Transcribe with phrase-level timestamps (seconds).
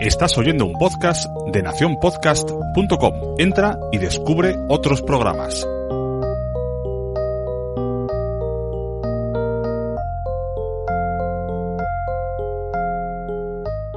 [0.00, 3.34] Estás oyendo un podcast de nacionpodcast.com.
[3.38, 5.66] Entra y descubre otros programas.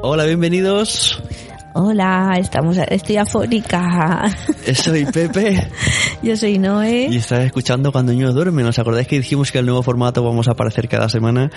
[0.01, 1.23] Hola, bienvenidos.
[1.75, 4.29] Hola, estamos, estoy afónica.
[4.75, 5.67] Soy Pepe
[6.21, 7.07] Yo soy Noé.
[7.09, 8.65] y estás escuchando Cuando niños duermen.
[8.67, 11.49] ¿Os acordáis que dijimos que el nuevo formato vamos a aparecer cada semana?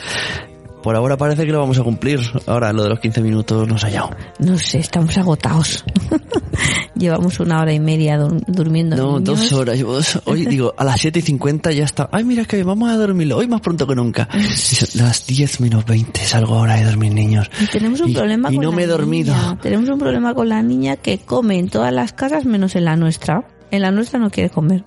[0.86, 2.20] Por ahora parece que lo vamos a cumplir.
[2.46, 4.10] Ahora lo de los 15 minutos nos ha hallado.
[4.38, 5.84] No sé, estamos agotados.
[6.94, 8.94] Llevamos una hora y media dur- durmiendo.
[8.94, 9.24] No, niños.
[9.24, 9.80] dos horas.
[9.80, 12.08] dos- Hoy digo, a las 7 y 50 ya está.
[12.12, 14.28] Ay, mira que vamos a dormir hoy más pronto que nunca.
[14.94, 17.50] Las 10 menos 20 salgo ahora de dormir, niños.
[17.60, 19.34] Y tenemos un Y- problema y con no la me he dormido.
[19.34, 19.58] niña.
[19.60, 22.94] Tenemos un problema con la niña que come en todas las casas menos en la
[22.94, 23.44] nuestra.
[23.72, 24.84] En la nuestra no quiere comer.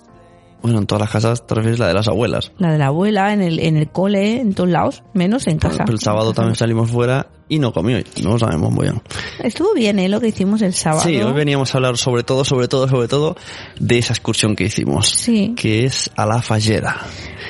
[0.62, 2.52] Bueno, en todas las casas te refieres la de las abuelas.
[2.58, 5.84] La de la abuela, en el, en el cole, en todos lados, menos en casa.
[5.86, 7.98] Pero el sábado también salimos fuera y no comió.
[8.22, 9.02] No lo sabemos muy bien.
[9.42, 10.10] Estuvo bien, ¿eh?
[10.10, 11.02] Lo que hicimos el sábado.
[11.04, 13.36] Sí, hoy veníamos a hablar sobre todo, sobre todo, sobre todo
[13.80, 15.10] de esa excursión que hicimos.
[15.10, 15.54] Sí.
[15.56, 16.98] Que es a la Falleda.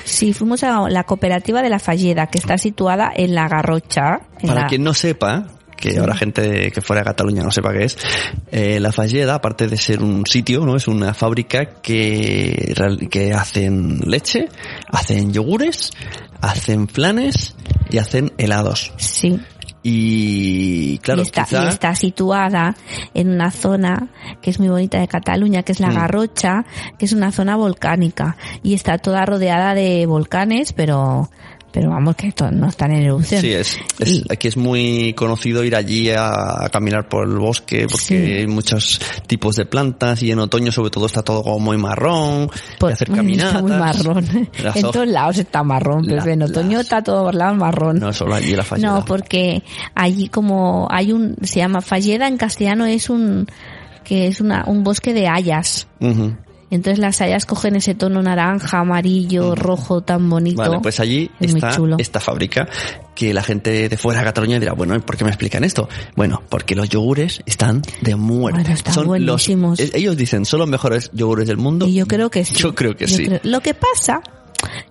[0.05, 4.21] Sí, fuimos a la cooperativa de la Falleda, que está situada en la Garrocha.
[4.39, 5.47] en Para la- quien no sepa,
[5.79, 7.97] que ahora gente que fuera de Cataluña no sepa qué es,
[8.51, 12.73] eh, la Falleda, aparte de ser un sitio, no es una fábrica que,
[13.09, 14.49] que hacen leche,
[14.91, 15.91] hacen yogures,
[16.41, 17.55] hacen flanes
[17.89, 18.91] y hacen helados.
[18.97, 19.39] Sí.
[19.81, 22.75] Y claro, y, está, quizá- y está situada
[23.13, 24.09] en una zona
[24.41, 25.95] que es muy bonita de Cataluña, que es la Mm.
[25.95, 26.65] Garrocha,
[26.97, 28.35] que es una zona volcánica.
[28.61, 31.29] Y está toda rodeada de volcanes, pero,
[31.71, 33.41] pero vamos, que esto no están en erupción.
[33.41, 37.37] Sí, es, es- Y- aquí es muy conocido ir allí a, a caminar por el
[37.37, 38.15] bosque porque Sí.
[38.15, 42.49] hay muchos tipos de plantas y en otoño sobre todo está todo como muy marrón
[42.79, 43.61] Pues, y hacer está caminatas.
[43.61, 44.49] muy marrón.
[44.63, 47.57] Las en todos lados está marrón, La- pero en otoño las- está todo por lados
[47.57, 47.99] marrón.
[47.99, 48.93] No, solo allí la falleda.
[48.95, 49.63] No, porque
[49.95, 53.47] allí como hay un, se llama Falleda en castellano es un,
[54.03, 55.87] que es una, un bosque de hayas.
[56.69, 60.61] Y entonces las hayas cogen ese tono naranja, amarillo, rojo tan bonito.
[60.61, 62.67] Vale, pues allí Es está esta fábrica
[63.15, 65.89] que la gente de fuera de Cataluña dirá, bueno, ¿y ¿por qué me explican esto?
[66.15, 68.61] Bueno, porque los yogures están de muerte.
[68.61, 69.79] Bueno, están son buenísimos.
[69.79, 71.87] los, eh, ellos dicen, son los mejores yogures del mundo.
[71.87, 72.53] Y yo creo que sí.
[72.55, 73.25] Yo creo que Yo sí.
[73.25, 74.21] creo- Lo que pasa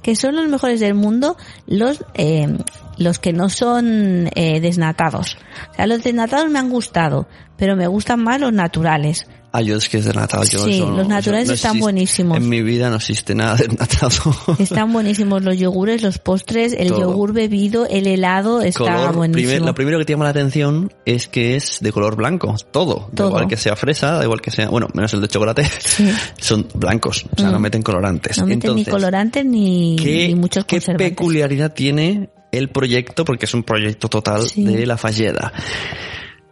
[0.02, 1.36] que son los mejores del mundo
[1.66, 2.48] los eh,
[2.96, 5.36] los que no son eh, desnatados.
[5.70, 9.26] O sea, los desnatados me han gustado, pero me gustan más los naturales.
[9.50, 10.44] Ah, yo es que es desnatado.
[10.44, 11.82] Yo Sí, no- los naturales no están existe.
[11.82, 12.36] buenísimos.
[12.36, 14.34] En mi vida no existe nada desnatado.
[14.58, 17.00] Están buenísimos los yogures, los postres, el Todo.
[17.00, 19.48] yogur bebido, el helado está color, buenísimo.
[19.48, 23.08] primer- lo primero que te llama la atención es que es de color blanco, todo.
[23.10, 23.28] Da Todo.
[23.30, 26.10] igual que sea fresa, da igual que sea, bueno, menos el de chocolate, Sí.
[26.38, 27.52] son blancos, o sea, Mm.
[27.52, 28.36] no meten colorantes.
[28.38, 31.10] no meten ni Entonces, colorantes ni, ¿qué, ni muchos qué conservantes.
[31.10, 33.24] peculiaridad tiene el proyecto?
[33.24, 34.62] Porque es un proyecto total Sí.
[34.64, 35.52] de la Falleda.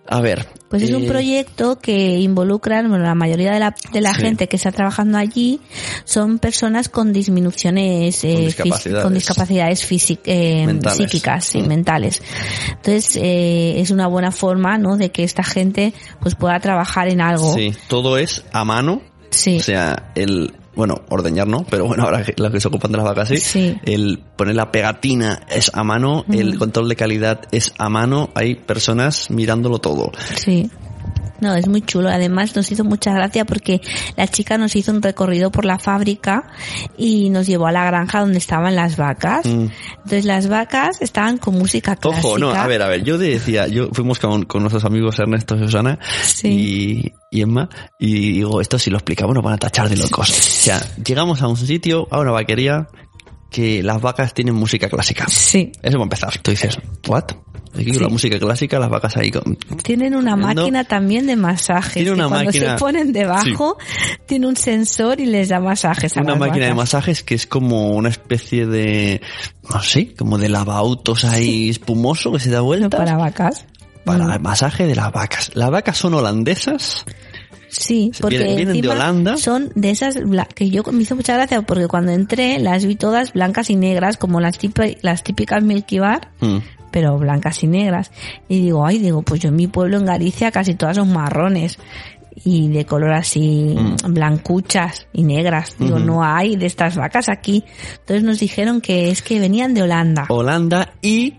[0.09, 0.47] A ver.
[0.69, 4.23] Pues es un eh, proyecto que involucra, bueno, la mayoría de la, de la Sí.
[4.23, 5.61] gente que está trabajando allí
[6.05, 9.05] son personas con disminuciones, eh, Con discapacidades.
[9.05, 9.89] con discapacidades
[10.25, 11.67] eh, psíquicas y Mm.
[11.69, 12.23] mentales.
[12.71, 14.97] Entonces, eh, es una buena forma, ¿no?
[14.97, 17.55] De que esta gente, pues pueda trabajar en algo.
[17.55, 19.03] Sí, todo es a mano.
[19.31, 19.59] Sí.
[19.59, 23.07] O sea, el, bueno, ordeñar no, pero bueno, ahora los que se ocupan de las
[23.07, 23.39] vacas sí.
[23.39, 23.77] Sí.
[23.85, 28.55] El poner la pegatina es a mano, el control de calidad es a mano, hay
[28.55, 30.13] personas mirándolo todo.
[30.37, 30.71] Sí.
[31.41, 32.09] No, es muy chulo.
[32.09, 33.81] Además nos hizo mucha gracia porque
[34.17, 36.49] la chica nos hizo un recorrido por la fábrica
[36.97, 39.47] y nos llevó a la granja donde estaban las vacas.
[39.47, 39.67] Mm.
[39.97, 42.27] Entonces las vacas estaban con música clásica.
[42.27, 45.57] Ojo, no, a ver, a ver, yo decía, yo fuimos con, con nuestros amigos Ernesto
[45.57, 46.49] y Susana Sí.
[47.31, 47.69] y, y Emma
[47.99, 50.31] y digo, esto si lo explicamos nos van a tachar de locos.
[50.31, 52.87] O sea, llegamos a un sitio, a una vaquería,
[53.51, 55.27] que las vacas tienen música clásica.
[55.29, 55.73] Sí.
[55.83, 56.39] Eso va a empezar.
[56.39, 57.25] Tú dices, ¿what?
[57.75, 57.99] Aquí Sí.
[58.01, 59.55] la música clásica, las vacas ahí con...
[59.83, 60.47] Tienen una No.
[60.47, 61.93] máquina también de masajes.
[61.93, 63.77] Tiene que una cuando máquina- se ponen debajo,
[64.27, 66.77] tiene un sensor y les da masajes a Una las máquina de vacas.
[66.95, 69.21] masajes que es como una especie de,
[69.73, 72.99] no sé, como de lavautos ahí espumoso que se da vueltas.
[72.99, 73.67] Para vacas.
[74.07, 74.31] para Mm.
[74.31, 75.51] el masaje de las vacas.
[75.55, 77.05] Las vacas son holandesas.
[77.79, 79.37] Sí, Se porque vienen- vienen de Holanda.
[79.37, 80.17] son de esas
[80.55, 84.17] que yo me hizo mucha gracia porque cuando entré las vi todas blancas y negras
[84.17, 84.59] como las,
[85.03, 86.59] las típicas Milky Bar, Mm.
[86.91, 88.11] pero blancas y negras.
[88.49, 91.79] Y digo, ay, digo, pues yo en mi pueblo en Galicia casi todas son marrones
[92.45, 94.13] y de color así Mm.
[94.15, 95.77] blancuchas y negras.
[95.79, 97.65] Digo, no hay de estas vacas aquí.
[98.01, 100.27] Entonces nos dijeron que es que venían de Holanda.
[100.29, 101.35] Holanda y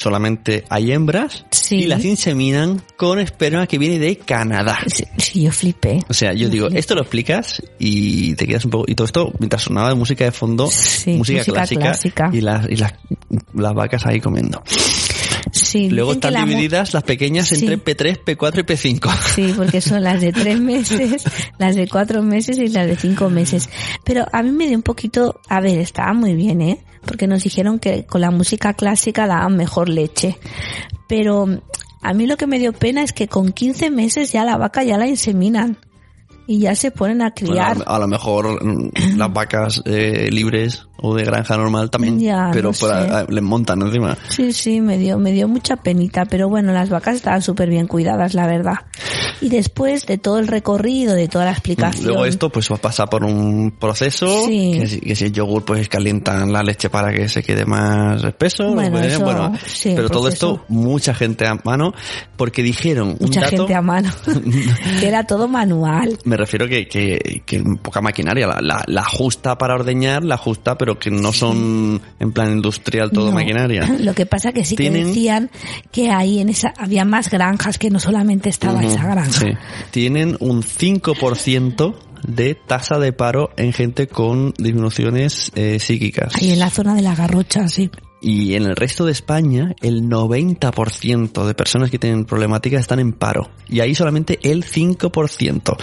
[0.00, 1.76] solamente hay hembras Sí.
[1.80, 4.78] y las inseminan con esperma que viene de Canadá.
[4.86, 6.00] Sí, sí, yo flipé.
[6.08, 8.84] O sea, yo digo, esto lo explicas y te quedas un poco...
[8.88, 12.30] Y todo esto mientras sonaba de música de fondo, Sí, música, música clásica, clásica.
[12.32, 12.94] y, las, y las,
[13.54, 14.62] las vacas ahí comiendo.
[15.52, 17.66] Sí, Luego están la divididas las pequeñas Sí.
[17.66, 19.10] entre P3, P4 y P5.
[19.34, 21.24] Sí, porque son las de tres meses,
[21.58, 23.68] las de cuatro meses y las de cinco meses.
[24.04, 26.78] Pero a mí me dio un poquito, a ver, estaba muy bien, ¿eh?
[27.04, 30.38] Porque nos dijeron que con la música clásica daban mejor leche.
[31.08, 31.46] Pero
[32.02, 34.82] a mí lo que me dio pena es que con 15 meses ya la vaca
[34.82, 35.78] ya la inseminan.
[36.46, 37.82] Y ya se ponen a criar.
[37.86, 42.50] a, a lo mejor mm, las vacas eh, libres o de granja normal también, Ya,
[42.52, 44.16] pero no les montan encima.
[44.28, 47.86] Sí, sí, me dio, me dio mucha penita, pero bueno, las vacas estaban súper bien
[47.86, 48.74] cuidadas, la verdad.
[49.40, 52.06] Y después de todo el recorrido, de toda la explicación.
[52.08, 54.76] Luego esto pues va a pasar por un proceso Sí.
[54.78, 58.22] que, si, que si el yogur pues calientan la leche para que se quede más
[58.22, 58.72] espeso.
[58.74, 61.92] Bueno, pues, eso, bueno, sí, pero todo esto mucha gente a mano
[62.36, 64.10] porque dijeron un mucha dato, gente a mano.
[65.00, 66.18] que era todo manual.
[66.24, 70.76] me refiero que, que, que poca maquinaria, la, la, la justa para ordeñar, la justa
[70.76, 73.32] pero que no son en plan industrial todo No.
[73.32, 73.86] maquinaria.
[74.00, 75.50] Lo que pasa que sí que Tienen- decían
[75.92, 79.40] que ahí en esa había más granjas, que no solamente estaba esa granja.
[79.40, 79.48] Sí.
[79.90, 81.94] Tienen un 5%
[82.26, 86.34] de tasa de paro en gente con disminuciones eh, psíquicas.
[86.36, 87.90] Ahí en la zona de la garrocha, sí.
[88.22, 93.12] Y en el resto de España, el 90% de personas que tienen problemáticas están en
[93.12, 93.50] paro.
[93.68, 95.76] Y ahí solamente el 5%.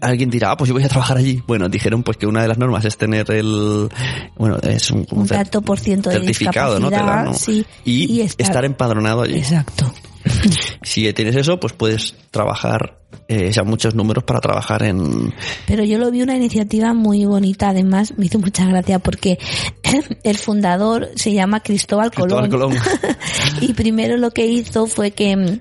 [0.00, 1.42] Alguien dirá, ah, pues yo voy a trabajar allí.
[1.46, 3.88] Bueno, dijeron pues que una de las normas es tener el,
[4.36, 6.90] bueno, es un, tanto por ciento de certificado, ¿no?
[6.90, 7.34] Te dan, ¿no?
[7.34, 9.38] sí, Y, y estar, estar- empadronado allí.
[9.38, 9.92] Exacto.
[10.82, 12.98] Si tienes eso, pues puedes trabajar,
[13.28, 15.32] eh, sea, muchos números para trabajar en,
[15.66, 19.38] Pero yo lo vi una iniciativa muy bonita, además me hizo mucha gracia porque
[20.22, 22.48] el fundador se llama Cristóbal Colón.
[22.48, 22.82] Cristóbal Colón.
[23.60, 25.60] y primero lo que hizo fue que mm,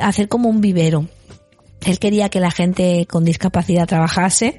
[0.00, 1.06] hacer como un vivero.
[1.86, 4.58] Él quería que la gente con discapacidad trabajase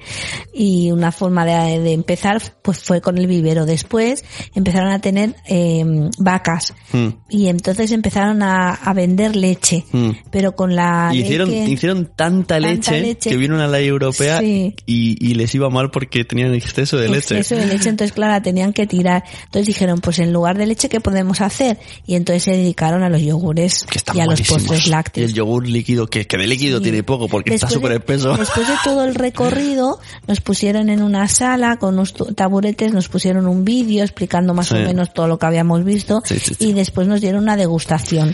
[0.54, 3.66] y una forma de, de empezar pues fue con el vivero.
[3.66, 4.24] Después
[4.54, 5.84] empezaron a tener eh,
[6.18, 7.08] vacas Mm.
[7.30, 10.12] y entonces empezaron a, a vender leche, Mm.
[10.32, 13.30] pero con la Y hicieron, que- hicieron tanta, tanta leche, leche.
[13.30, 14.76] que vino una ley europea Sí.
[14.86, 17.38] y, y les iba mal porque tenían exceso de leche.
[17.38, 19.24] exceso de leche, entonces claro, la tenían que tirar.
[19.46, 21.78] Entonces dijeron, pues en lugar de leche, ¿qué podemos hacer?
[22.06, 25.30] Y entonces se dedicaron a los yogures Que y a los postres Y lácteos.
[25.30, 26.84] el yogur líquido, que, que de líquido Sí.
[26.84, 28.36] tiene poco porque está súper de- espeso.
[28.38, 33.48] Después de todo el recorrido, nos pusieron en una sala con unos taburetes, nos pusieron
[33.48, 34.76] un vídeo explicando más Sí.
[34.76, 36.70] o menos todo lo que habíamos visto Sí, sí, sí.
[36.70, 38.34] y después nos dieron una degustación.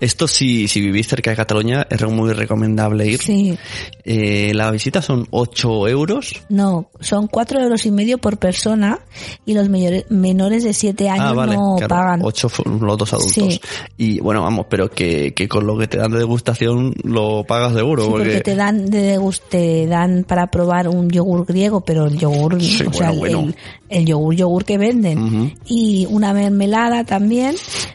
[0.00, 3.20] Esto si, si vivís cerca de Cataluña es muy recomendable ir.
[3.20, 3.58] Sí,
[4.04, 6.42] Eh, la visita son 8 euros.
[6.48, 8.98] no, son cuatro euros y medio por persona
[9.44, 12.20] y los menores de siete años ah, vale, no claro, pagan.
[12.22, 12.48] 8
[12.80, 13.32] los dos adultos.
[13.34, 13.60] Sí.
[13.96, 17.74] Y bueno, vamos, pero que, que con lo que te dan de degustación lo pagas
[17.74, 18.04] seguro.
[18.04, 22.06] Sí, porque porque te dan de degust- te dan para probar un yogur griego, pero
[22.06, 23.56] el yogur, Sí, o sea, bueno, el,
[23.88, 27.54] el yogur yogur que venden y una mermelada también.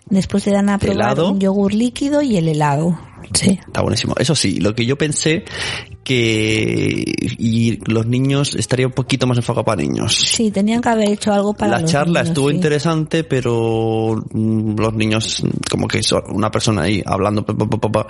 [0.09, 1.31] Después te dan a probar Helado.
[1.31, 2.99] un yogur líquido y el helado.
[3.33, 3.57] Sí.
[3.65, 4.13] Está buenísimo.
[4.19, 5.43] Eso sí, lo que yo pensé
[6.03, 7.03] que
[7.37, 10.13] y los niños estaría un poquito más enfocado para niños.
[10.15, 12.55] Sí, tenían que haber hecho algo para La los charla niños, estuvo sí.
[12.55, 17.77] interesante, pero mm, los niños, como que son una persona ahí hablando, pa, pa, pa,
[17.79, 18.07] pa, pa,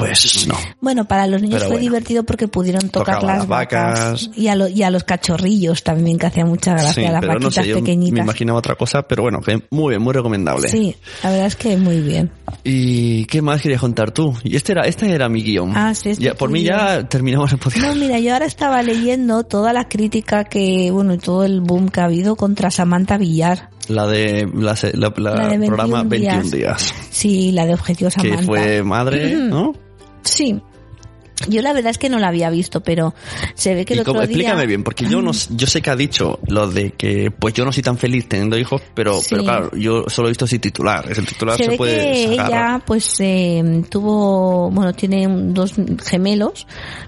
[0.00, 0.54] pues no.
[0.80, 1.82] Bueno, para los niños Pero fue bueno.
[1.90, 4.30] divertido porque pudieron tocar las vacas, vacas.
[4.36, 7.20] y, a lo- y a los cachorrillos también, que hacía mucha gracia, Sí, a las
[7.20, 8.24] pero no vaquitas sé, yo me pequeñitas.
[8.24, 10.68] imaginaba otra cosa, pero bueno, que muy bien, muy recomendable.
[10.68, 12.30] Sí, la verdad es que muy bien.
[12.64, 14.34] ¿Y qué más querías contar tú?
[14.42, 15.72] Y este era, este era mi guion.
[15.76, 17.84] Ah, sí, este Ya, por mí ya terminamos el podcast.
[17.86, 21.88] No, mira, yo ahora estaba leyendo toda la crítica que, bueno, y todo el boom
[21.88, 23.70] que ha habido contra Samantha Villar.
[23.88, 26.50] La de la, la- la La de 21 programa 21 días.
[26.52, 26.94] días.
[27.10, 28.38] Sí, la de Objetivo Samantha.
[28.38, 29.72] Que fue madre, ¿no?
[30.22, 30.60] Sí.
[31.48, 33.14] Yo la verdad es que no la había visto, pero
[33.54, 34.36] se ve que el otro cómo- día...
[34.36, 37.64] explícame bien, porque yo no, yo sé que ha dicho lo de que pues yo
[37.64, 39.28] no soy tan feliz teniendo hijos, pero, Sí.
[39.30, 41.10] pero claro, yo solo he visto ese titular.
[41.10, 42.46] Ese titular se, se ve puede que sacar.
[42.50, 45.72] ella pues eh, tuvo bueno tiene dos
[46.04, 46.66] gemelos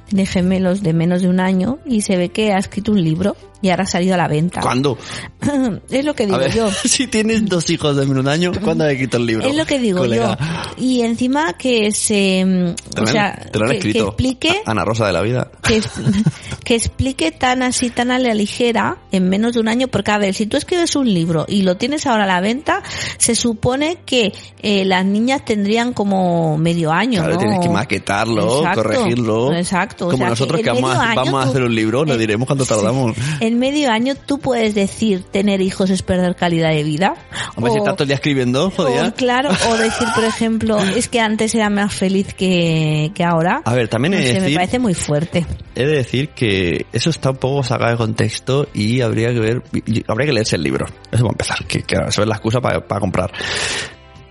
[0.08, 3.36] tiene gemelos de menos de un año y se ve que ha escrito un libro
[3.62, 4.98] y ahora ha salido a la venta ¿Cuándo?
[5.90, 8.28] es lo que A digo ver, yo si tienes dos hijos de menos de un
[8.28, 9.46] año, ¿cuándo le quito el libro?
[9.46, 10.36] es lo que digo colega?
[10.38, 15.06] yo y encima que se Te o sea te lo han que, explique Ana Rosa
[15.06, 15.50] de la vida.
[15.62, 15.80] que,
[16.64, 20.18] que explique tan así, tan a la ligera, en menos de un año, porque a
[20.18, 22.82] ver, si tú escribes un libro y lo tienes ahora a la venta,
[23.18, 27.38] se supone que eh, las niñas tendrían como medio año, Claro, ¿no?
[27.40, 29.52] tienes que maquetarlo, Exacto, corregirlo.
[29.54, 30.06] Exacto.
[30.06, 33.16] o Como sea, nosotros que vamos, a, vamos hacer un libro, en- diremos cuánto tardamos.
[33.40, 37.14] En medio año tú puedes decir tener hijos es perder calidad de vida.
[37.56, 39.12] Hombre, si O- estás todo el día escribiendo, joder.
[39.14, 43.62] claro, o decir, por ejemplo, es que antes era más feliz que, que ahora.
[43.64, 45.46] A ver, también No he de sé, me decir- parece muy fuerte.
[45.74, 46.51] He de decir que
[46.92, 49.62] eso está un poco sacado de contexto y habría que ver,
[50.08, 50.86] habría que leerse el libro.
[51.10, 53.32] Eso va a empezar, que, que eso es la excusa para, para comprar.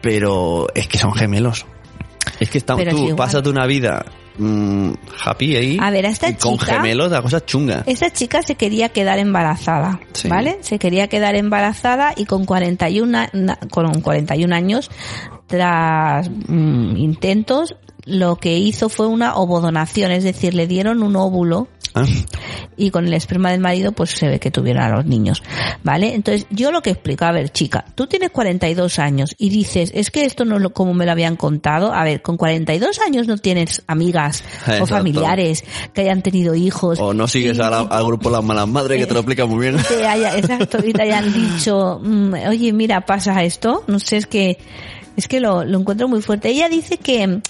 [0.01, 1.65] pero es que son gemelos.
[2.39, 4.05] Es que estamos, Pero es tú pasas de una vida
[4.37, 4.91] mm,
[5.25, 7.83] happy ahí A ver, a esta y con chica- gemelos la cosa chunga.
[7.85, 10.27] Esa chica se quería quedar embarazada, Sí.
[10.27, 10.57] ¿vale?
[10.61, 14.89] Se quería quedar embarazada y con 41, a- na- con 41 años,
[15.47, 17.75] tras mm, intentos,
[18.05, 22.05] lo que hizo fue una ovodonación, es decir, le dieron un óvulo Ah,
[22.77, 25.43] y con el esperma del marido pues se ve que tuvieron a los niños,
[25.83, 26.13] ¿vale?
[26.15, 30.09] Entonces yo lo que explico, a ver chica, tú tienes 42 años y dices, es
[30.09, 33.27] que esto no es lo como me lo habían contado, a ver, con 42 años
[33.27, 34.87] no tienes amigas o Exacto.
[34.87, 36.99] familiares que hayan tenido hijos.
[36.99, 39.45] O no sigues y- a la- al grupo Las Malas Madres que te lo explica
[39.45, 39.77] muy bien.
[39.87, 44.27] te haya, exacto, y te hayan dicho, mm, oye, mira, pasa esto, no sé, es
[44.27, 44.57] que,
[45.17, 46.49] es que lo, lo encuentro muy fuerte.
[46.49, 47.41] Ella dice que,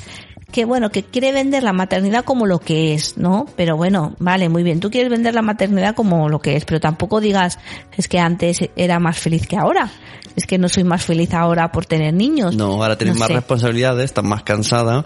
[0.52, 3.46] que bueno, que quiere vender la maternidad como lo que es, ¿no?
[3.56, 6.80] Pero bueno, vale, muy bien, tú quieres vender la maternidad como lo que es, pero
[6.80, 7.58] tampoco digas,
[7.98, 9.90] es que antes era más feliz que ahora,
[10.36, 12.56] es que no soy más feliz ahora por tener niños.
[12.56, 13.34] No, ahora tienes No más sé.
[13.36, 15.06] responsabilidades, estás más cansada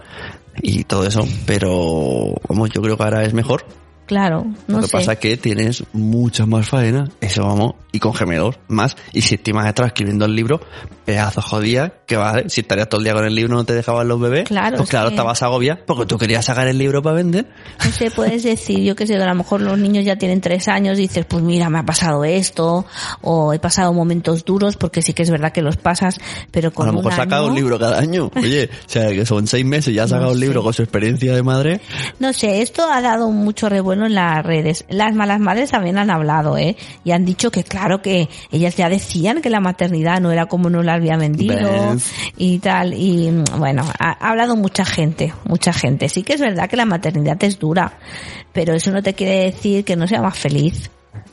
[0.62, 3.66] y todo eso, pero vamos, yo creo que ahora es mejor.
[4.06, 4.92] Claro, no Lo que sé.
[4.98, 8.96] pasa es que tienes mucha más faena, eso vamos, y con gemelos más.
[9.14, 10.60] Y si encima detrás escribiendo el libro,
[11.06, 14.08] pedazo jodía, que vale, si estarías todo el día con el libro no te dejaban
[14.08, 17.02] los bebés, Claro, pues es claro, que- estabas agobiada porque tú querías sacar el libro
[17.02, 17.48] para vender.
[17.84, 20.68] No sé, puedes decir, yo qué sé, a lo mejor los niños ya tienen tres
[20.68, 22.86] años y dices, pues mira, me ha pasado esto,
[23.22, 26.20] o he pasado momentos duros, porque sí que es verdad que los pasas,
[26.52, 28.30] pero A con lo mejor un saca año- un libro cada año.
[28.36, 30.64] Oye, o sea, que son seis meses y ya ha sacado No un libro sé.
[30.64, 31.82] con su experiencia de madre.
[32.20, 34.84] No sé, esto ha dado mucho revuelo en las redes.
[34.90, 36.76] Las malas madres también han hablado, ¿eh?
[37.06, 40.70] Y han dicho que claro que ellas ya decían que la maternidad no era como
[40.70, 42.12] no la había vendido ¿Ves?
[42.36, 42.94] y tal.
[42.94, 46.10] Y bueno, ha, ha hablado mucha gente, mucha gente.
[46.10, 47.94] Sí que es verdad que la maternidad es dura,
[48.52, 50.90] pero eso no te quiere decir que no sea más feliz.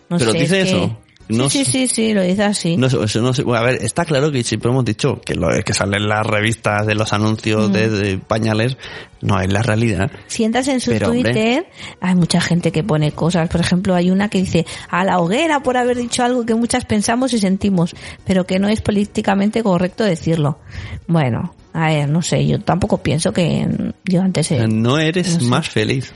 [0.08, 0.98] No ¿Pero sé, dice que- eso?
[1.36, 2.76] No sí, sí, sí, sí, lo dice así.
[2.76, 3.32] No no.
[3.44, 6.26] Bueno, a ver, está claro que siempre hemos dicho que lo que sale en las
[6.26, 7.72] revistas de los anuncios Mm.
[7.72, 8.76] de, de pañales
[9.20, 10.10] no es la realidad.
[10.26, 11.32] Si entras en su Pero, hombre.
[11.32, 11.66] Twitter,
[12.00, 13.48] hay mucha gente que pone cosas.
[13.48, 16.84] Por ejemplo, hay una que dice a la hoguera por haber dicho algo que muchas
[16.84, 20.58] pensamos y sentimos, pero que no es políticamente correcto decirlo.
[21.06, 23.66] Bueno, a ver, no sé, yo tampoco pienso que
[24.04, 24.50] yo antes...
[24.68, 25.46] No eres no sé.
[25.46, 26.12] más feliz.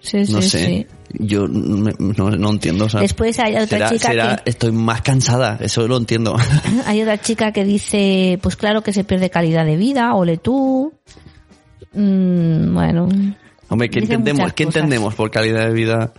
[0.00, 0.64] Sí, sí, No sé.
[0.66, 0.86] sí.
[1.18, 2.84] Yo no, no- no entiendo.
[2.84, 5.58] O sea, Después hay otra será- chica será, que- estoy más cansada.
[5.60, 6.36] Eso lo entiendo.
[6.86, 10.92] Hay otra chica que dice, pues claro que se pierde calidad de vida, ole tú.
[11.94, 13.08] Mm, bueno,
[13.70, 16.12] Hombre, ¿qué entendemos, ¿qué entendemos por calidad de vida?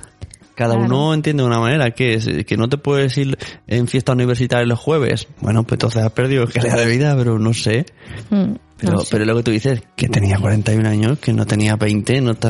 [0.55, 0.85] Cada Claro.
[0.87, 4.65] uno entiende de una manera, que es que no te puedes ir en fiesta universitaria
[4.65, 5.27] los jueves.
[5.39, 7.85] Bueno, pues entonces has perdido calidad de vida, pero no sé.
[8.29, 9.07] mm, Pero, no sé.
[9.11, 12.49] pero lo que tú dices, que tenía 41 años, que no tenía 20, no te,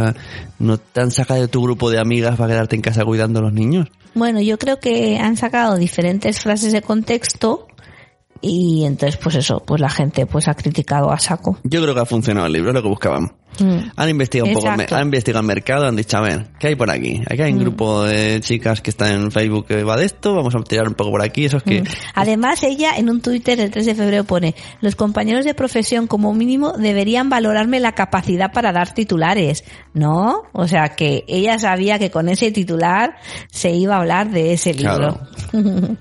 [0.59, 3.43] no te han sacado de tu grupo de amigas para quedarte en casa cuidando a
[3.43, 3.87] los niños.
[4.13, 7.68] Bueno, yo creo que han sacado diferentes frases de contexto
[8.41, 11.57] y entonces pues eso, pues la gente pues ha criticado a saco.
[11.63, 13.33] Yo creo que ha funcionado el libro, es lo que buscaban.
[13.59, 13.91] Mm.
[13.95, 16.89] Han investigado un poco, han investigado el mercado, han dicho, a ver, ¿qué hay por
[16.89, 17.21] aquí?
[17.25, 17.45] Aquí Mm.
[17.45, 20.59] hay un grupo de chicas que están en Facebook que va de esto, vamos a
[20.61, 21.81] tirar un poco por aquí, eso es que...
[21.81, 21.85] Mm.
[22.15, 26.33] Además, ella en un Twitter el 3 de febrero pone, los compañeros de profesión como
[26.33, 30.43] mínimo deberían valorarme la capacidad para dar titulares, ¿no?
[30.53, 33.15] O sea que ella sabía que con ese titular
[33.51, 35.19] se iba a hablar de ese libro.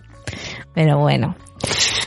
[0.75, 1.35] Pero bueno,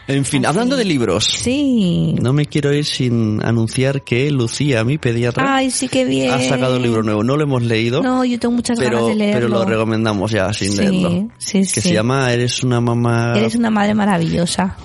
[0.08, 2.16] En fin, hablando de libros, sí.
[2.22, 6.32] no me quiero ir sin anunciar que Lucía, mi pediatra, Ay, sí bien.
[6.32, 7.24] ha sacado un libro nuevo.
[7.24, 9.40] No lo hemos leído, No, yo tengo muchas pero, ganas de leerlo.
[9.40, 11.30] pero lo recomendamos ya sin Sí, leerlo.
[11.38, 13.34] sí, que se llama Eres una mamá...
[13.38, 14.76] Eres una madre maravillosa.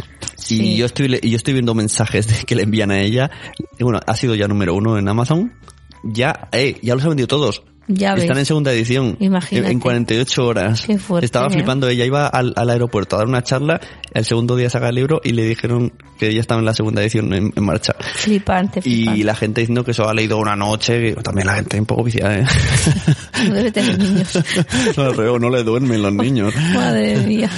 [0.49, 3.31] Y yo estoy yo estoy viendo mensajes de- que le envían a ella.
[3.81, 5.53] Bueno, ha sido ya número uno en Amazon.
[6.05, 7.65] Ya, eh, ya los ha vendido todos.
[7.89, 8.25] Ya ves.
[8.25, 9.17] Están en segunda edición.
[9.21, 9.71] Imagínate.
[9.71, 10.85] En 48 horas.
[10.87, 11.51] Qué fuerte, Estaba ¿eh?
[11.51, 11.89] flipando.
[11.89, 13.81] Ella iba al, al aeropuerto a dar una charla.
[14.13, 17.01] El segundo día saca el libro y le dijeron que ya estaba en la segunda
[17.03, 17.95] edición en, en marcha.
[18.01, 19.21] Flipante, flipante.
[19.21, 21.15] Y la gente diciendo que eso ha leído una noche.
[21.15, 22.45] que También la gente un poco viciada, ¿eh?
[23.49, 24.37] No debe tener niños.
[24.97, 26.55] no, reo, no le duermen los niños.
[26.75, 27.51] Madre mía.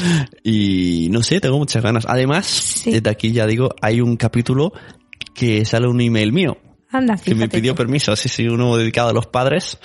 [0.45, 2.05] Y no sé, tengo muchas ganas.
[2.07, 2.91] Además, Sí.
[2.93, 4.73] desde aquí ya digo, hay un capítulo
[5.35, 6.59] que sale un email mío
[6.90, 7.78] Anda, que me pidió tú.
[7.78, 9.78] permiso, sí, sí, uno dedicado a los padres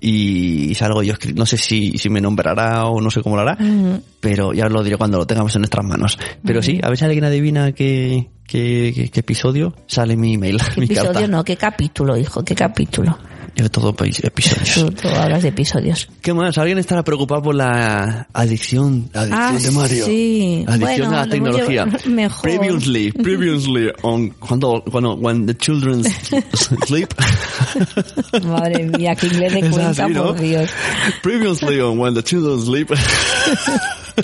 [0.00, 3.56] y salgo yo no sé si, si me nombrará o no sé cómo lo hará,
[3.58, 4.00] Mm.
[4.20, 6.18] pero ya os lo diré cuando lo tengamos en nuestras manos.
[6.44, 10.58] Pero sí, a ver si alguien adivina qué, qué, qué- qué episodio sale mi email,
[10.74, 11.28] ¿Qué mi episodio carta.
[11.28, 11.44] no?
[11.44, 12.44] ¿Qué capítulo, hijo?
[12.44, 13.18] ¿Qué capítulo?
[13.56, 14.74] Yo todo episodios.
[14.74, 16.08] Tú, tú hablas de episodios.
[16.22, 16.56] ¿Qué más?
[16.58, 20.04] ¿Alguien estará preocupado por la adicción, adicción Ah, de Mario?
[20.06, 20.64] sí.
[20.66, 21.86] Adicción Bueno, a la tecnología.
[22.06, 22.42] mejor.
[22.42, 26.02] Previously, previously on cuando, cuando when the children
[26.86, 27.08] sleep.
[28.44, 30.24] Madre mía, qué inglés de cuenta, así, ¿no?
[30.28, 30.70] por Dios.
[31.22, 32.90] Previously on when the children sleep.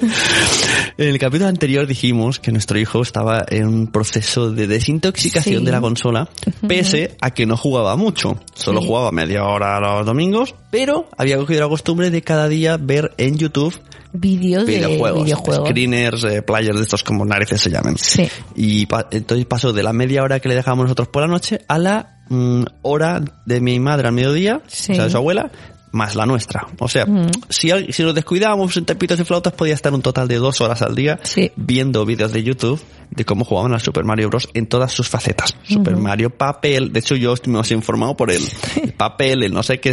[0.98, 5.64] en el capítulo anterior dijimos que nuestro hijo estaba en un proceso de desintoxicación Sí.
[5.64, 6.28] de la consola,
[6.66, 8.40] pese a que no jugaba mucho.
[8.54, 8.86] Solo Sí.
[8.86, 13.36] jugaba media hora los domingos, pero había cogido la costumbre de cada día ver en
[13.38, 13.78] YouTube
[14.12, 15.68] Vídeos de videojuegos, videojuegos.
[15.68, 17.96] screeners, eh, players de estos como narices se llaman.
[17.98, 18.26] Sí.
[18.54, 21.60] Y pa- entonces pasó de la media hora que le dejábamos nosotros por la noche
[21.68, 24.92] a la mm, hora de mi madre al mediodía, Sí.
[24.92, 25.50] o sea, de su abuela,
[25.96, 26.66] más la nuestra.
[26.78, 27.30] O sea, Mm.
[27.48, 30.82] si, si nos descuidábamos en tapitos y flautas, podía estar un total de dos horas
[30.82, 31.50] al día Sí.
[31.56, 34.48] viendo vídeos de YouTube de cómo jugaban al Super Mario Bros.
[34.54, 35.56] en todas sus facetas.
[35.64, 38.42] Super Mario, papel, de hecho yo me he informado por el,
[38.82, 39.92] el papel, el no sé qué.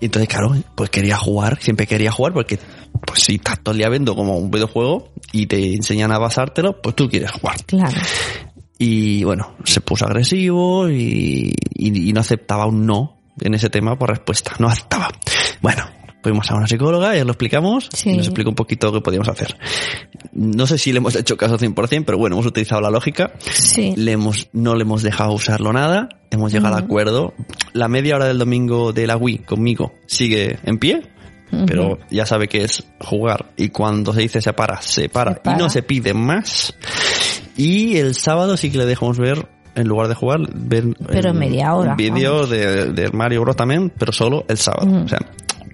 [0.00, 2.58] Y entonces, claro, pues quería jugar, siempre quería jugar porque,
[3.06, 6.80] pues si estás todo el día viendo como un videojuego y te enseñan a basártelo,
[6.82, 7.56] pues tú quieres jugar.
[7.66, 7.96] Claro.
[8.78, 13.98] Y bueno, se puso agresivo y, y- y no aceptaba un no en ese tema
[13.98, 14.52] por respuesta.
[14.58, 15.08] No aceptaba.
[15.60, 15.84] Bueno,
[16.22, 18.10] fuimos a una psicóloga, ya lo explicamos, Sí.
[18.10, 19.56] y nos explicó un poquito qué podíamos hacer.
[20.32, 23.32] No sé si le hemos hecho caso 100%, pero bueno, hemos utilizado la lógica.
[23.50, 23.94] Sí.
[23.96, 27.34] Le hemos, no le hemos dejado usarlo nada, hemos llegado al acuerdo.
[27.72, 31.02] La media hora del domingo de la Wii conmigo sigue en pie,
[31.66, 35.40] pero ya sabe que es jugar y cuando se dice se para, se para, Se
[35.40, 35.56] para.
[35.56, 36.74] y no se pide más.
[37.56, 41.74] Y el sábado sí que le dejamos ver, en lugar de jugar, ver Pero media
[41.74, 45.02] hora, un vídeo de, de Mario Bros también, pero solo el sábado.
[45.04, 45.18] O sea,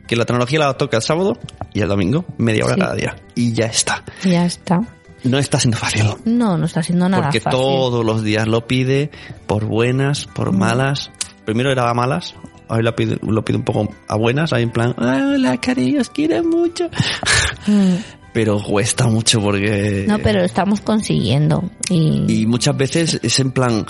[0.07, 1.37] que la tecnología la toca el sábado
[1.73, 2.81] y el domingo, media hora Sí.
[2.81, 3.17] cada día.
[3.35, 4.03] Y ya está.
[4.25, 4.81] Ya está.
[5.25, 6.05] No está siendo fácil.
[6.25, 7.59] No, no está haciendo nada Porque fácil.
[7.59, 9.11] todos los días lo pide,
[9.47, 10.59] por buenas, por Mm.
[10.59, 11.11] malas.
[11.45, 12.35] Primero era a malas,
[12.69, 16.11] hoy lo pide, lo pide un poco a buenas, ahí en plan, hola cariño, os
[16.11, 16.89] quiero mucho.
[18.37, 20.05] Pero cuesta mucho porque...
[20.07, 21.71] No, pero lo estamos consiguiendo.
[21.89, 23.87] Y, Y muchas veces es en plan,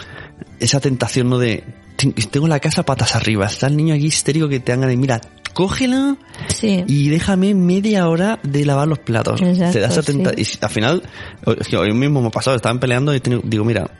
[0.61, 1.65] esa tentación no de,
[1.97, 4.93] "Ten- tengo la casa patas arriba, está el niño aquí histérico que te dan ganas
[4.93, 5.21] de, mira,
[5.53, 6.85] cógela sí.
[6.87, 9.43] y déjame media hora de lavar los platos.
[9.43, 10.12] Exacto, Te da esa sí.
[10.37, 11.03] Y al final,
[11.45, 13.91] hoy mismo me ha pasado, estaban peleando y he tenido- digo, mira,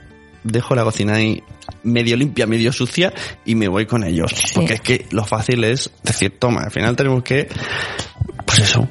[0.45, 1.43] dejo la cocina ahí
[1.83, 3.13] medio limpia, medio sucia
[3.45, 4.33] y me voy con ellos.
[4.55, 7.49] Porque es que lo fácil es decir, toma, al final tenemos que,
[8.45, 8.89] pues eso,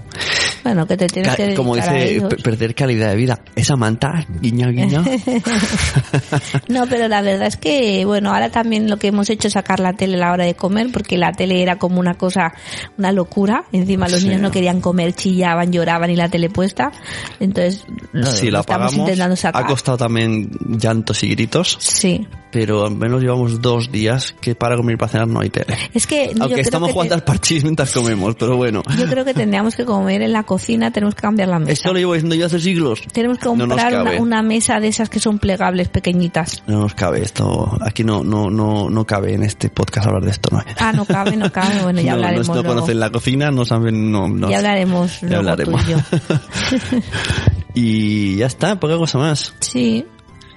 [0.65, 2.33] Bueno, que te tienes ca- que dedicar como a dice, ellos.
[2.43, 3.39] perder calidad de vida.
[3.55, 5.03] Esa manta, guiña, guiña.
[6.67, 9.79] No, pero la verdad es que, bueno, ahora también lo que hemos hecho es sacar
[9.79, 12.53] la tele a la hora de comer, porque la tele era como una cosa,
[12.97, 13.65] una locura.
[13.71, 14.27] Encima los Sí.
[14.27, 16.91] niños no querían comer, chillaban, lloraban y la tele puesta.
[17.39, 19.63] Entonces, lo, si lo la estamos apagamos, intentando sacar.
[19.63, 20.49] ha costado también
[20.79, 22.27] llantos y gritos, Sí.
[22.55, 25.75] Pero al menos llevamos dos días que para comer y para cenar no hay tele.
[25.93, 28.81] Es que yo Aunque creo estamos que jugando te- al parchís mientras comemos, pero bueno.
[28.97, 31.73] yo creo que tendríamos que comer en la cocina, tenemos que cambiar la mesa.
[31.73, 33.01] Esto lo llevo diciendo yo hace siglos.
[33.11, 36.63] Tenemos que No comprar una, mesa de esas que son plegables, pequeñitas.
[36.65, 37.77] No nos cabe esto.
[37.81, 40.63] Aquí no, no, no, no cabe en este podcast hablar de esto, ¿no?
[40.79, 41.81] Ah, no cabe, no cabe.
[41.83, 42.69] Bueno, ya no, no- hablaremos no, luego.
[42.69, 44.49] conocen la cocina, no saben, no, no.
[44.49, 45.83] Ya hablaremos Ya hablaremos.
[45.85, 46.99] tú y yo.
[47.73, 49.53] y ya está, poca cosa más.
[49.59, 50.05] Sí,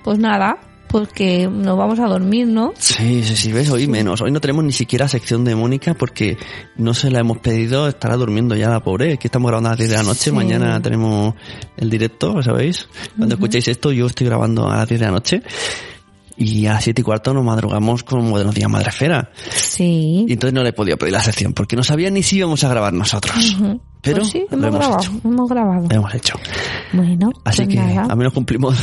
[0.05, 0.59] pues nada,
[0.89, 2.73] pues que nos vamos a dormir, ¿no?
[2.79, 4.21] Sí, sí, sí, ves, hoy menos.
[4.21, 6.37] Hoy no tenemos ni siquiera sección de Mónica porque
[6.77, 9.13] no se la hemos pedido, estará durmiendo ya la pobre.
[9.13, 10.33] Es que estamos grabando a las 10 de la noche, Sí.
[10.33, 11.35] mañana tenemos
[11.77, 12.89] el directo, ¿sabéis?
[13.17, 15.43] Cuando escuchéis esto, yo estoy grabando a las 10 de la noche.
[16.41, 19.31] Y a las 7 y cuarto nos madrugamos con Buenos Días Madrefera.
[19.51, 20.25] Sí.
[20.29, 22.63] Y entonces no le he podido pedir la sección porque no sabía ni si íbamos
[22.63, 23.55] a grabar nosotros.
[23.55, 23.81] Ujú.
[24.01, 25.13] Pero Pues sí, lo hemos hemos grabado, hecho.
[25.25, 25.87] hemos grabado.
[25.89, 26.35] Lo hemos hecho.
[26.93, 28.77] Bueno, Así pues que nada, a menos cumplimos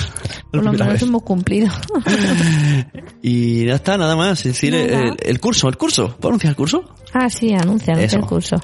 [0.51, 1.01] por lo menos vez.
[1.03, 1.69] hemos cumplido.
[3.21, 4.39] Y ya está, nada más.
[4.39, 6.15] Es decir, el, el curso, el curso.
[6.17, 6.83] ¿Puedo anunciar el curso?
[7.15, 8.57] Ah, sí, anuncia, el curso.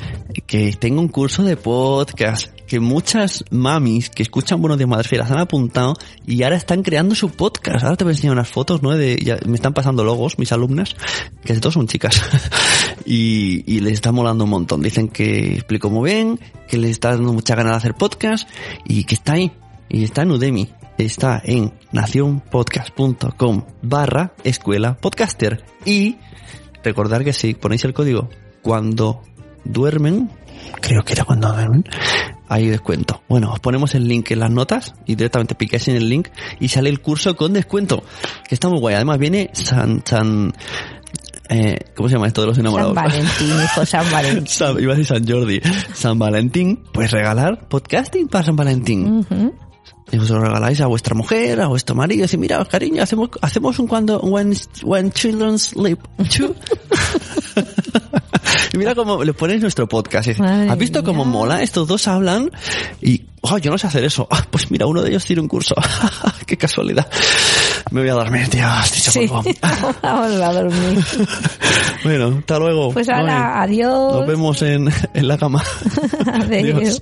[0.46, 5.34] Que tengo un curso de podcast que muchas mamis que escuchan Buenos Días Madrefera se
[5.34, 7.84] han apuntado y ahora están creando su podcast.
[7.84, 8.92] Ahora te voy a enseñar unas fotos, ¿no?
[8.92, 10.96] De, ya me están pasando logos, mis alumnas,
[11.44, 12.22] que todos son chicas.
[13.06, 14.82] y, y les está molando un montón.
[14.82, 18.50] Dicen que explico muy bien, que les está dando mucha ganas de hacer podcast
[18.86, 19.52] y que está ahí.
[19.90, 20.70] Y está en Udemy.
[20.98, 25.66] Está en nacionpodcast.com barra escuela podcaster.
[25.84, 26.18] Y
[26.84, 28.30] recordar que si ponéis el código
[28.62, 29.21] cuando
[29.63, 30.30] duermen,
[30.82, 31.84] creo que era cuando duermen,
[32.47, 33.21] hay descuento.
[33.30, 36.28] Bueno, os ponemos el link en las notas y directamente picáis en el link
[36.60, 38.04] y sale el curso con descuento,
[38.47, 38.95] que está muy guay.
[38.95, 40.54] Además viene San, San,
[41.50, 42.93] eh, ¿cómo se llama esto de los San enamorados?
[42.95, 44.47] Valentín, hijo San Valentín.
[44.47, 45.62] San- iba a decir San Jordi.
[45.93, 49.19] San Valentín, pues regalar podcasting para San Valentín.
[49.19, 49.54] Ujú.
[50.13, 53.30] Y os lo regaláis a vuestra mujer, a vuestro marido, y decís, mira, cariño, hacemos,
[53.41, 56.00] hacemos un cuando, when, when children sleep.
[58.74, 60.28] Y mira cómo le ponéis nuestro podcast.
[60.28, 61.62] Y dice, Madre ¿Has visto cómo mola?
[61.62, 62.50] Estos dos hablan
[63.02, 64.28] y, oh, yo no sé hacer eso.
[64.32, 65.76] Ah, pues mira, uno de ellos tiene un curso.
[66.46, 67.08] Qué casualidad.
[67.92, 68.66] Me voy a dormir, tío.
[68.86, 69.28] Sí,
[70.02, 71.06] vamos a dormir.
[72.04, 72.92] bueno, hasta luego.
[72.94, 74.14] Pues ahora, adiós.
[74.16, 75.62] Nos vemos en, en la cama.
[76.28, 76.78] Adiós.
[76.78, 77.02] Adiós.